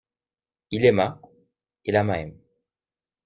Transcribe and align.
Il 0.71 0.83
aima, 0.83 1.21
et 1.85 1.91
la 1.91 2.03
même. 2.03 2.33